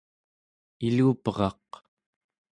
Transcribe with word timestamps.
iluperaq 0.87 1.69